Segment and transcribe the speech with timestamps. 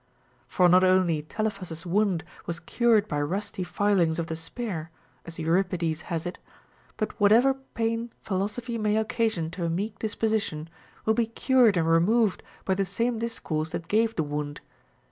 [0.47, 4.89] For not only Telephus's wound was cured by rusty filings of the spear
[5.27, 6.39] (as Euripides has it),
[6.97, 10.71] but Avhatever pain philosophy may occasion to a meek disposition
[11.05, 14.59] will be cured and removed by the same discourse that gave the wound.